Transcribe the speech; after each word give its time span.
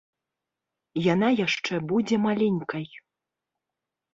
Яна 1.13 1.29
яшчэ 1.45 1.73
будзе 1.91 2.15
маленькай. 2.25 2.85